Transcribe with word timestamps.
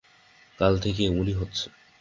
কাল 0.59 0.73
থেকে 0.79 1.01
এমনি 1.03 1.33
হচ্ছে। 1.33 1.65